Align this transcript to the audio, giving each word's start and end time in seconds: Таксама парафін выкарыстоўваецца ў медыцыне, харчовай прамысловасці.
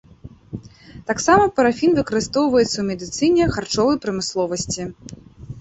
Таксама 1.09 1.43
парафін 1.59 1.91
выкарыстоўваецца 1.99 2.71
ў 2.79 2.83
медыцыне, 2.89 3.43
харчовай 3.59 3.97
прамысловасці. 4.07 4.91